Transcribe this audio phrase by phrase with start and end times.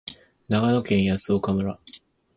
[0.49, 1.79] 長野県泰阜村